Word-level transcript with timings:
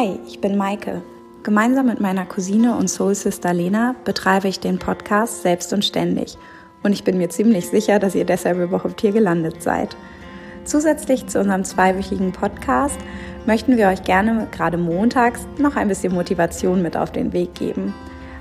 Hi, 0.00 0.18
ich 0.26 0.40
bin 0.40 0.56
Maike. 0.56 1.02
Gemeinsam 1.42 1.84
mit 1.84 2.00
meiner 2.00 2.24
Cousine 2.24 2.74
und 2.74 2.88
Soul 2.88 3.14
Sister 3.14 3.52
Lena 3.52 3.94
betreibe 4.06 4.48
ich 4.48 4.58
den 4.58 4.78
Podcast 4.78 5.42
Selbst 5.42 5.74
und 5.74 5.84
Ständig. 5.84 6.38
Und 6.82 6.94
ich 6.94 7.04
bin 7.04 7.18
mir 7.18 7.28
ziemlich 7.28 7.68
sicher, 7.68 7.98
dass 7.98 8.14
ihr 8.14 8.24
deshalb 8.24 8.56
überhaupt 8.56 9.02
hier 9.02 9.12
gelandet 9.12 9.62
seid. 9.62 9.94
Zusätzlich 10.64 11.26
zu 11.26 11.38
unserem 11.40 11.64
zweiwöchigen 11.64 12.32
Podcast 12.32 12.98
möchten 13.44 13.76
wir 13.76 13.88
euch 13.88 14.02
gerne 14.02 14.48
gerade 14.52 14.78
montags 14.78 15.46
noch 15.58 15.76
ein 15.76 15.88
bisschen 15.88 16.14
Motivation 16.14 16.80
mit 16.80 16.96
auf 16.96 17.12
den 17.12 17.34
Weg 17.34 17.54
geben. 17.54 17.92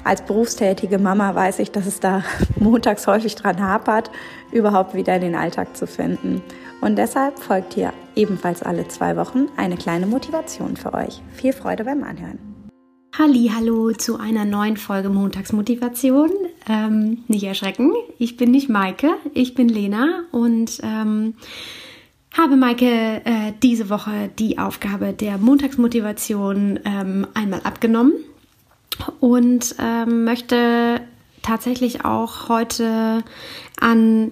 Als 0.04 0.26
berufstätige 0.26 0.98
Mama 0.98 1.36
weiß 1.36 1.60
ich, 1.60 1.72
dass 1.72 1.86
es 1.86 2.00
da 2.00 2.24
montags 2.60 3.06
häufig 3.08 3.36
dran 3.36 3.62
hapert, 3.62 4.10
überhaupt 4.52 4.94
wieder 4.94 5.16
in 5.16 5.22
den 5.22 5.36
Alltag 5.36 5.76
zu 5.76 5.88
finden. 5.88 6.42
Und 6.82 6.98
deshalb 6.98 7.40
folgt 7.40 7.74
hier 7.74 7.94
ebenfalls 8.16 8.64
alle 8.64 8.88
zwei 8.88 9.18
Wochen 9.18 9.48
eine 9.58 9.76
kleine 9.76 10.08
Motivation 10.08 10.78
für 10.78 10.94
euch. 10.94 11.22
Viel 11.34 11.54
Freude 11.54 11.84
beim 11.84 12.04
Anhören. 12.04 12.40
Halli, 13.18 13.52
hallo 13.54 13.92
zu 13.92 14.18
einer 14.18 14.46
neuen 14.46 14.78
Folge 14.78 15.10
Montagsmotivation. 15.10 16.32
Ähm, 16.70 17.24
nicht 17.28 17.44
erschrecken, 17.44 17.92
ich 18.18 18.38
bin 18.38 18.52
nicht 18.52 18.70
Maike, 18.70 19.12
ich 19.34 19.56
bin 19.56 19.68
Lena 19.68 20.24
und 20.32 20.80
ähm, 20.84 21.34
habe 22.38 22.56
Maike 22.56 23.22
äh, 23.26 23.52
diese 23.62 23.90
Woche 23.90 24.30
die 24.38 24.58
Aufgabe 24.58 25.12
der 25.12 25.38
Montagsmotivation 25.38 26.80
ähm, 26.86 27.28
einmal 27.34 27.62
abgenommen 27.64 28.14
und 29.20 29.76
ähm, 29.80 30.24
möchte 30.24 31.02
tatsächlich 31.42 32.06
auch 32.06 32.50
heute 32.50 33.24
an 33.80 34.32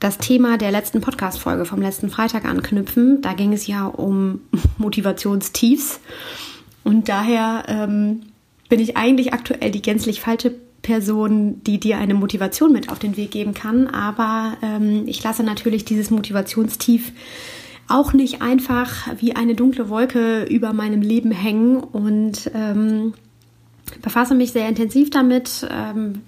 das 0.00 0.18
Thema 0.18 0.58
der 0.58 0.70
letzten 0.70 1.00
Podcast-Folge 1.00 1.64
vom 1.64 1.80
letzten 1.80 2.10
Freitag 2.10 2.44
anknüpfen. 2.44 3.22
Da 3.22 3.32
ging 3.32 3.52
es 3.52 3.66
ja 3.66 3.86
um 3.86 4.40
Motivationstiefs. 4.78 6.00
Und 6.82 7.08
daher 7.08 7.64
ähm, 7.68 8.22
bin 8.68 8.80
ich 8.80 8.96
eigentlich 8.96 9.32
aktuell 9.32 9.70
die 9.70 9.82
gänzlich 9.82 10.20
falsche 10.20 10.54
Person, 10.82 11.62
die 11.64 11.80
dir 11.80 11.96
eine 11.96 12.12
Motivation 12.12 12.72
mit 12.72 12.90
auf 12.90 12.98
den 12.98 13.16
Weg 13.16 13.30
geben 13.30 13.54
kann. 13.54 13.86
Aber 13.88 14.58
ähm, 14.62 15.04
ich 15.06 15.22
lasse 15.24 15.42
natürlich 15.42 15.86
dieses 15.86 16.10
Motivationstief 16.10 17.12
auch 17.88 18.12
nicht 18.12 18.42
einfach 18.42 19.08
wie 19.18 19.34
eine 19.34 19.54
dunkle 19.54 19.88
Wolke 19.88 20.44
über 20.44 20.72
meinem 20.72 21.02
Leben 21.02 21.30
hängen 21.30 21.78
und 21.78 22.50
ähm, 22.54 23.14
befasse 24.02 24.34
mich 24.34 24.52
sehr 24.52 24.68
intensiv 24.68 25.10
damit, 25.10 25.66
ähm, 25.70 26.22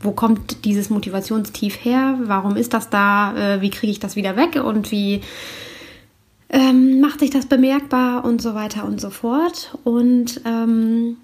wo 0.00 0.12
kommt 0.12 0.64
dieses 0.64 0.90
Motivationstief 0.90 1.84
her? 1.84 2.18
Warum 2.24 2.56
ist 2.56 2.74
das 2.74 2.90
da? 2.90 3.36
Äh, 3.36 3.60
wie 3.60 3.70
kriege 3.70 3.92
ich 3.92 4.00
das 4.00 4.16
wieder 4.16 4.36
weg? 4.36 4.62
Und 4.62 4.90
wie 4.90 5.20
ähm, 6.48 7.00
macht 7.00 7.20
sich 7.20 7.30
das 7.30 7.46
bemerkbar? 7.46 8.24
Und 8.24 8.42
so 8.42 8.54
weiter 8.54 8.84
und 8.84 9.00
so 9.00 9.10
fort. 9.10 9.78
Und 9.84 10.40
ähm, 10.44 11.16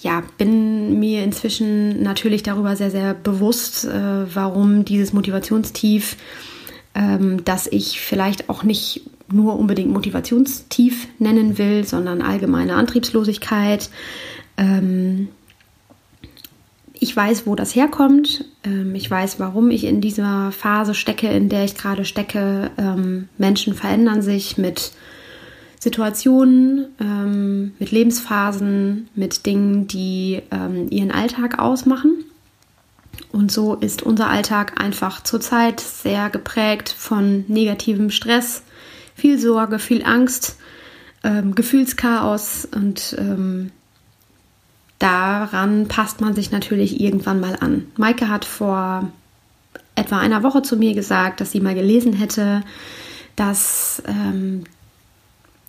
ja, 0.00 0.22
bin 0.38 0.98
mir 1.00 1.24
inzwischen 1.24 2.02
natürlich 2.02 2.42
darüber 2.42 2.76
sehr, 2.76 2.90
sehr 2.90 3.14
bewusst, 3.14 3.84
äh, 3.84 4.34
warum 4.34 4.84
dieses 4.84 5.12
Motivationstief, 5.12 6.16
ähm, 6.94 7.44
das 7.44 7.66
ich 7.66 8.00
vielleicht 8.00 8.48
auch 8.48 8.62
nicht 8.62 9.02
nur 9.32 9.58
unbedingt 9.58 9.90
Motivationstief 9.90 11.08
nennen 11.18 11.58
will, 11.58 11.84
sondern 11.84 12.22
allgemeine 12.22 12.76
Antriebslosigkeit, 12.76 13.90
ähm, 14.56 15.28
ich 17.04 17.14
weiß, 17.14 17.46
wo 17.46 17.54
das 17.54 17.74
herkommt. 17.74 18.44
Ähm, 18.64 18.94
ich 18.94 19.10
weiß, 19.10 19.38
warum 19.40 19.70
ich 19.70 19.84
in 19.84 20.00
dieser 20.00 20.52
Phase 20.52 20.94
stecke, 20.94 21.28
in 21.28 21.48
der 21.48 21.64
ich 21.64 21.74
gerade 21.74 22.04
stecke. 22.04 22.70
Ähm, 22.78 23.28
Menschen 23.36 23.74
verändern 23.74 24.22
sich 24.22 24.56
mit 24.56 24.92
Situationen, 25.80 26.86
ähm, 27.00 27.72
mit 27.78 27.90
Lebensphasen, 27.90 29.08
mit 29.14 29.44
Dingen, 29.44 29.86
die 29.86 30.40
ihren 30.88 31.10
Alltag 31.10 31.58
ausmachen. 31.58 32.24
Und 33.32 33.52
so 33.52 33.74
ist 33.74 34.02
unser 34.02 34.30
Alltag 34.30 34.80
einfach 34.80 35.22
zurzeit 35.22 35.80
sehr 35.80 36.30
geprägt 36.30 36.88
von 36.88 37.44
negativem 37.48 38.10
Stress, 38.10 38.62
viel 39.14 39.38
Sorge, 39.38 39.78
viel 39.78 40.04
Angst, 40.04 40.56
Gefühlschaos 41.54 42.66
und 42.72 43.14
daran 45.04 45.86
passt 45.86 46.22
man 46.22 46.34
sich 46.34 46.50
natürlich 46.50 46.98
irgendwann 46.98 47.38
mal 47.38 47.56
an. 47.60 47.86
Maike 47.98 48.30
hat 48.30 48.46
vor 48.46 49.12
etwa 49.94 50.18
einer 50.18 50.42
Woche 50.42 50.62
zu 50.62 50.76
mir 50.76 50.94
gesagt, 50.94 51.40
dass 51.40 51.52
sie 51.52 51.60
mal 51.60 51.74
gelesen 51.74 52.14
hätte, 52.14 52.62
dass 53.36 54.02
ähm, 54.06 54.64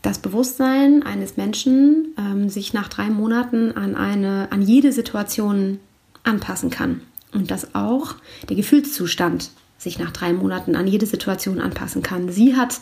das 0.02 0.20
Bewusstsein 0.20 1.04
eines 1.04 1.36
Menschen 1.36 2.16
ähm, 2.18 2.48
sich 2.48 2.74
nach 2.74 2.88
drei 2.88 3.10
Monaten 3.10 3.74
an 3.74 3.96
eine, 3.96 4.48
an 4.52 4.62
jede 4.62 4.94
Situation 4.94 5.80
anpassen 6.24 6.70
kann 6.70 7.02
und 7.34 7.52
dass 7.52 7.76
auch 7.76 8.16
der 8.48 8.56
Gefühlszustand 8.56 9.52
sich 9.78 10.00
nach 10.00 10.12
drei 10.12 10.34
Monaten 10.34 10.76
an 10.76 10.88
jede 10.88 11.06
Situation 11.06 11.60
anpassen 11.60 12.02
kann. 12.02 12.30
Sie 12.30 12.56
hat 12.56 12.80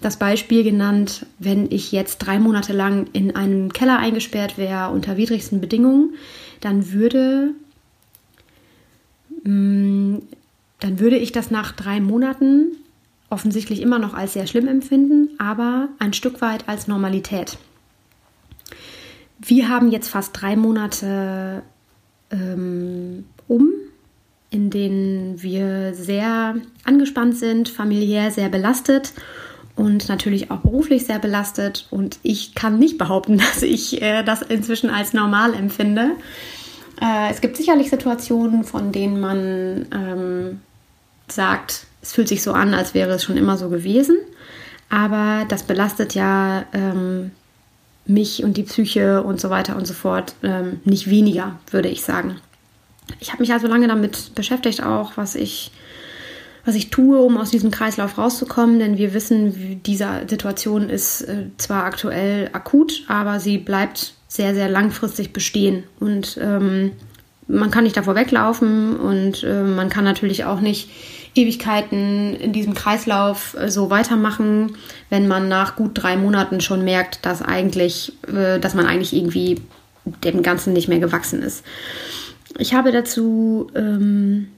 das 0.00 0.16
Beispiel 0.16 0.64
genannt, 0.64 1.26
wenn 1.38 1.70
ich 1.70 1.92
jetzt 1.92 2.18
drei 2.18 2.38
Monate 2.38 2.72
lang 2.72 3.06
in 3.12 3.36
einen 3.36 3.72
Keller 3.72 3.98
eingesperrt 3.98 4.58
wäre 4.58 4.90
unter 4.90 5.16
widrigsten 5.16 5.60
Bedingungen, 5.60 6.14
dann 6.60 6.92
würde, 6.92 7.54
mm, 9.44 10.16
dann 10.80 10.98
würde 10.98 11.16
ich 11.16 11.32
das 11.32 11.50
nach 11.50 11.72
drei 11.72 12.00
Monaten 12.00 12.76
offensichtlich 13.30 13.80
immer 13.80 13.98
noch 13.98 14.12
als 14.12 14.34
sehr 14.34 14.46
schlimm 14.46 14.68
empfinden, 14.68 15.30
aber 15.38 15.88
ein 15.98 16.12
Stück 16.12 16.40
weit 16.42 16.68
als 16.68 16.86
Normalität. 16.86 17.56
Wir 19.40 19.68
haben 19.68 19.90
jetzt 19.90 20.08
fast 20.08 20.38
drei 20.38 20.54
Monate 20.54 21.62
ähm, 22.30 23.24
um 23.48 23.70
in 24.52 24.68
denen 24.68 25.42
wir 25.42 25.94
sehr 25.94 26.56
angespannt 26.84 27.36
sind, 27.38 27.70
familiär 27.70 28.30
sehr 28.30 28.50
belastet 28.50 29.14
und 29.76 30.10
natürlich 30.10 30.50
auch 30.50 30.58
beruflich 30.58 31.06
sehr 31.06 31.18
belastet. 31.18 31.86
Und 31.90 32.18
ich 32.22 32.54
kann 32.54 32.78
nicht 32.78 32.98
behaupten, 32.98 33.38
dass 33.38 33.62
ich 33.62 34.02
äh, 34.02 34.22
das 34.22 34.42
inzwischen 34.42 34.90
als 34.90 35.14
normal 35.14 35.54
empfinde. 35.54 36.12
Äh, 37.00 37.30
es 37.30 37.40
gibt 37.40 37.56
sicherlich 37.56 37.88
Situationen, 37.88 38.62
von 38.64 38.92
denen 38.92 39.20
man 39.20 39.86
ähm, 39.90 40.60
sagt, 41.28 41.86
es 42.02 42.12
fühlt 42.12 42.28
sich 42.28 42.42
so 42.42 42.52
an, 42.52 42.74
als 42.74 42.92
wäre 42.92 43.12
es 43.12 43.24
schon 43.24 43.38
immer 43.38 43.56
so 43.56 43.70
gewesen. 43.70 44.18
Aber 44.90 45.46
das 45.48 45.62
belastet 45.62 46.14
ja 46.14 46.66
ähm, 46.74 47.30
mich 48.04 48.44
und 48.44 48.58
die 48.58 48.64
Psyche 48.64 49.22
und 49.22 49.40
so 49.40 49.48
weiter 49.48 49.76
und 49.76 49.86
so 49.86 49.94
fort 49.94 50.34
ähm, 50.42 50.80
nicht 50.84 51.08
weniger, 51.08 51.58
würde 51.70 51.88
ich 51.88 52.02
sagen 52.02 52.36
ich 53.22 53.30
habe 53.30 53.40
mich 53.40 53.52
also 53.52 53.68
lange 53.68 53.86
damit 53.86 54.34
beschäftigt, 54.34 54.82
auch 54.82 55.12
was 55.16 55.36
ich, 55.36 55.70
was 56.64 56.74
ich 56.74 56.90
tue, 56.90 57.18
um 57.18 57.38
aus 57.38 57.50
diesem 57.50 57.70
Kreislauf 57.70 58.18
rauszukommen. 58.18 58.80
Denn 58.80 58.98
wir 58.98 59.14
wissen, 59.14 59.80
diese 59.84 60.22
Situation 60.28 60.90
ist 60.90 61.22
äh, 61.22 61.46
zwar 61.56 61.84
aktuell 61.84 62.50
akut, 62.52 63.04
aber 63.06 63.38
sie 63.38 63.58
bleibt 63.58 64.14
sehr, 64.26 64.54
sehr 64.54 64.68
langfristig 64.68 65.32
bestehen. 65.32 65.84
Und 66.00 66.38
ähm, 66.42 66.92
man 67.46 67.70
kann 67.70 67.84
nicht 67.84 67.96
davor 67.96 68.16
weglaufen 68.16 68.96
und 68.96 69.44
äh, 69.44 69.62
man 69.62 69.88
kann 69.88 70.04
natürlich 70.04 70.44
auch 70.44 70.60
nicht 70.60 70.90
Ewigkeiten 71.34 72.34
in 72.34 72.52
diesem 72.52 72.74
Kreislauf 72.74 73.56
äh, 73.56 73.70
so 73.70 73.88
weitermachen, 73.88 74.76
wenn 75.10 75.28
man 75.28 75.48
nach 75.48 75.76
gut 75.76 75.92
drei 75.94 76.16
Monaten 76.16 76.60
schon 76.60 76.82
merkt, 76.82 77.24
dass 77.24 77.40
eigentlich, 77.40 78.14
äh, 78.26 78.58
dass 78.58 78.74
man 78.74 78.86
eigentlich 78.86 79.12
irgendwie 79.12 79.60
dem 80.24 80.42
Ganzen 80.42 80.72
nicht 80.72 80.88
mehr 80.88 80.98
gewachsen 80.98 81.42
ist. 81.42 81.62
Ich 82.58 82.74
habe 82.74 82.92
dazu 82.92 83.68
ähm, 83.74 84.48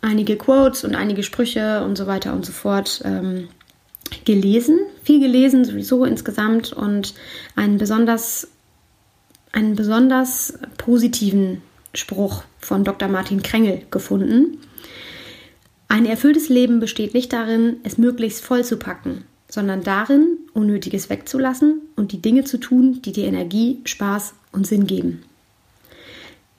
einige 0.00 0.36
Quotes 0.36 0.84
und 0.84 0.94
einige 0.94 1.22
Sprüche 1.22 1.84
und 1.84 1.96
so 1.96 2.06
weiter 2.06 2.32
und 2.32 2.44
so 2.44 2.52
fort 2.52 3.02
ähm, 3.04 3.48
gelesen, 4.24 4.78
viel 5.02 5.20
gelesen 5.20 5.64
sowieso 5.64 6.04
insgesamt 6.04 6.72
und 6.72 7.14
einen 7.56 7.78
besonders, 7.78 8.48
einen 9.52 9.76
besonders 9.76 10.58
positiven 10.76 11.62
Spruch 11.94 12.44
von 12.58 12.84
Dr. 12.84 13.08
Martin 13.08 13.42
Krengel 13.42 13.82
gefunden. 13.90 14.58
Ein 15.88 16.06
erfülltes 16.06 16.48
Leben 16.48 16.80
besteht 16.80 17.14
nicht 17.14 17.32
darin, 17.32 17.76
es 17.84 17.98
möglichst 17.98 18.44
voll 18.44 18.64
zu 18.64 18.78
packen, 18.78 19.24
sondern 19.48 19.82
darin, 19.82 20.38
Unnötiges 20.52 21.10
wegzulassen 21.10 21.82
und 21.96 22.12
die 22.12 22.22
Dinge 22.22 22.44
zu 22.44 22.58
tun, 22.58 23.00
die 23.02 23.12
dir 23.12 23.26
Energie, 23.26 23.80
Spaß 23.84 24.34
und 24.52 24.66
Sinn 24.66 24.86
geben. 24.86 25.22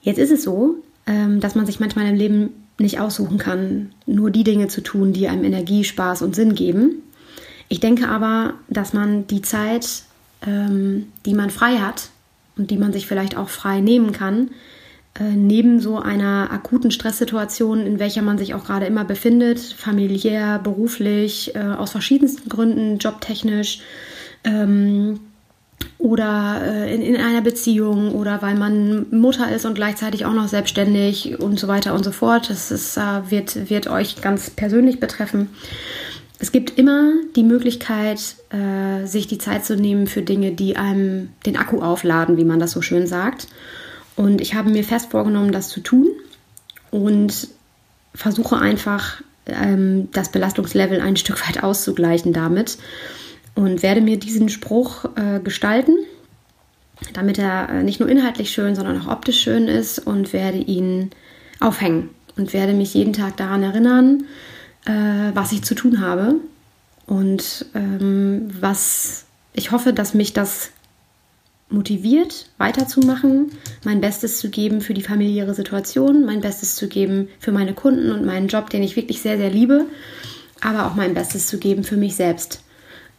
Jetzt 0.06 0.18
ist 0.18 0.30
es 0.30 0.44
so, 0.44 0.76
ähm, 1.08 1.40
dass 1.40 1.56
man 1.56 1.66
sich 1.66 1.80
manchmal 1.80 2.06
im 2.06 2.14
Leben 2.14 2.50
nicht 2.78 3.00
aussuchen 3.00 3.38
kann, 3.38 3.90
nur 4.06 4.30
die 4.30 4.44
Dinge 4.44 4.68
zu 4.68 4.80
tun, 4.80 5.12
die 5.12 5.26
einem 5.26 5.42
Energie, 5.42 5.82
Spaß 5.82 6.22
und 6.22 6.36
Sinn 6.36 6.54
geben. 6.54 7.02
Ich 7.68 7.80
denke 7.80 8.08
aber, 8.08 8.54
dass 8.68 8.92
man 8.92 9.26
die 9.26 9.42
Zeit, 9.42 10.04
ähm, 10.46 11.08
die 11.26 11.34
man 11.34 11.50
frei 11.50 11.78
hat 11.78 12.10
und 12.56 12.70
die 12.70 12.76
man 12.76 12.92
sich 12.92 13.08
vielleicht 13.08 13.36
auch 13.36 13.48
frei 13.48 13.80
nehmen 13.80 14.12
kann, 14.12 14.50
äh, 15.18 15.24
neben 15.24 15.80
so 15.80 15.98
einer 15.98 16.52
akuten 16.52 16.92
Stresssituation, 16.92 17.84
in 17.84 17.98
welcher 17.98 18.22
man 18.22 18.38
sich 18.38 18.54
auch 18.54 18.64
gerade 18.64 18.86
immer 18.86 19.04
befindet, 19.04 19.58
familiär, 19.58 20.60
beruflich, 20.60 21.56
äh, 21.56 21.58
aus 21.58 21.90
verschiedensten 21.90 22.48
Gründen, 22.48 22.98
jobtechnisch, 22.98 23.80
ähm, 24.44 25.18
oder 25.98 26.60
äh, 26.62 26.94
in, 26.94 27.02
in 27.02 27.16
einer 27.16 27.40
Beziehung 27.40 28.14
oder 28.14 28.42
weil 28.42 28.54
man 28.54 29.06
Mutter 29.10 29.50
ist 29.50 29.64
und 29.64 29.74
gleichzeitig 29.74 30.24
auch 30.24 30.32
noch 30.32 30.48
selbstständig 30.48 31.40
und 31.40 31.58
so 31.58 31.68
weiter 31.68 31.94
und 31.94 32.04
so 32.04 32.12
fort. 32.12 32.50
Das 32.50 32.70
ist, 32.70 32.96
äh, 32.96 33.30
wird, 33.30 33.70
wird 33.70 33.88
euch 33.88 34.20
ganz 34.20 34.50
persönlich 34.50 35.00
betreffen. 35.00 35.48
Es 36.38 36.52
gibt 36.52 36.78
immer 36.78 37.12
die 37.34 37.44
Möglichkeit, 37.44 38.20
äh, 38.50 39.06
sich 39.06 39.26
die 39.26 39.38
Zeit 39.38 39.64
zu 39.64 39.74
nehmen 39.74 40.06
für 40.06 40.20
Dinge, 40.20 40.52
die 40.52 40.76
einem 40.76 41.30
den 41.46 41.56
Akku 41.56 41.80
aufladen, 41.80 42.36
wie 42.36 42.44
man 42.44 42.60
das 42.60 42.72
so 42.72 42.82
schön 42.82 43.06
sagt. 43.06 43.48
Und 44.16 44.40
ich 44.40 44.54
habe 44.54 44.70
mir 44.70 44.84
fest 44.84 45.10
vorgenommen, 45.10 45.52
das 45.52 45.68
zu 45.68 45.80
tun 45.80 46.08
und 46.90 47.48
versuche 48.14 48.58
einfach, 48.58 49.22
ähm, 49.46 50.08
das 50.12 50.30
Belastungslevel 50.30 51.00
ein 51.00 51.16
Stück 51.16 51.48
weit 51.48 51.62
auszugleichen 51.62 52.32
damit 52.32 52.78
und 53.56 53.82
werde 53.82 54.00
mir 54.00 54.18
diesen 54.18 54.48
Spruch 54.48 55.06
äh, 55.16 55.40
gestalten, 55.40 55.96
damit 57.14 57.38
er 57.38 57.68
äh, 57.70 57.82
nicht 57.82 57.98
nur 57.98 58.08
inhaltlich 58.08 58.50
schön, 58.50 58.76
sondern 58.76 59.00
auch 59.00 59.08
optisch 59.08 59.40
schön 59.40 59.66
ist 59.66 59.98
und 59.98 60.32
werde 60.32 60.58
ihn 60.58 61.10
aufhängen 61.58 62.10
und 62.36 62.52
werde 62.52 62.74
mich 62.74 62.94
jeden 62.94 63.14
Tag 63.14 63.36
daran 63.36 63.62
erinnern, 63.62 64.24
äh, 64.84 64.92
was 65.34 65.52
ich 65.52 65.62
zu 65.62 65.74
tun 65.74 66.00
habe 66.00 66.36
und 67.06 67.66
ähm, 67.74 68.50
was 68.60 69.24
ich 69.54 69.70
hoffe, 69.70 69.94
dass 69.94 70.12
mich 70.12 70.34
das 70.34 70.70
motiviert, 71.70 72.46
weiterzumachen, 72.58 73.50
mein 73.84 74.02
Bestes 74.02 74.38
zu 74.38 74.50
geben 74.50 74.82
für 74.82 74.94
die 74.94 75.02
familiäre 75.02 75.54
Situation, 75.54 76.26
mein 76.26 76.42
Bestes 76.42 76.76
zu 76.76 76.88
geben 76.88 77.28
für 77.40 77.52
meine 77.52 77.72
Kunden 77.72 78.12
und 78.12 78.24
meinen 78.24 78.48
Job, 78.48 78.68
den 78.70 78.82
ich 78.82 78.96
wirklich 78.96 79.22
sehr, 79.22 79.38
sehr 79.38 79.50
liebe, 79.50 79.86
aber 80.60 80.86
auch 80.86 80.94
mein 80.94 81.14
Bestes 81.14 81.46
zu 81.48 81.58
geben 81.58 81.84
für 81.84 81.96
mich 81.96 82.14
selbst. 82.14 82.62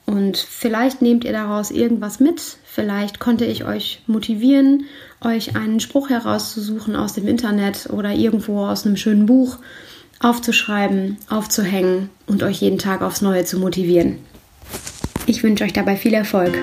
Und 0.09 0.37
vielleicht 0.37 1.01
nehmt 1.01 1.25
ihr 1.25 1.33
daraus 1.33 1.69
irgendwas 1.69 2.21
mit. 2.21 2.41
Vielleicht 2.63 3.19
konnte 3.19 3.45
ich 3.45 3.65
euch 3.65 4.01
motivieren, 4.07 4.85
euch 5.19 5.57
einen 5.57 5.81
Spruch 5.81 6.09
herauszusuchen 6.09 6.95
aus 6.95 7.13
dem 7.13 7.27
Internet 7.27 7.89
oder 7.91 8.13
irgendwo 8.13 8.65
aus 8.65 8.85
einem 8.85 8.95
schönen 8.95 9.25
Buch 9.25 9.57
aufzuschreiben, 10.19 11.17
aufzuhängen 11.29 12.09
und 12.25 12.41
euch 12.41 12.61
jeden 12.61 12.79
Tag 12.79 13.01
aufs 13.01 13.21
Neue 13.21 13.43
zu 13.43 13.59
motivieren. 13.59 14.19
Ich 15.25 15.43
wünsche 15.43 15.65
euch 15.65 15.73
dabei 15.73 15.97
viel 15.97 16.13
Erfolg. 16.13 16.57